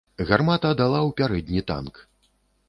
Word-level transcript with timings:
Гармата 0.29 0.71
дала 0.79 0.99
ў 1.01 1.09
пярэдні 1.21 1.61
танк. 1.69 2.01